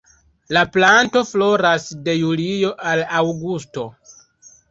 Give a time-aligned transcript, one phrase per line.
[0.55, 3.85] La planto floras de julio al aŭgusto.